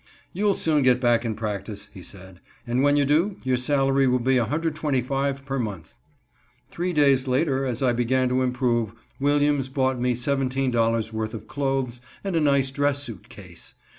[0.33, 4.17] "You'll soon get back in practice," he said, "and when you do, your salary will
[4.17, 5.93] be $125.00 per month."
[6.71, 12.01] Three days later, as I began to improve, Williams bought me $17.00 worth of clothes
[12.23, 13.75] and a nice dress suit case.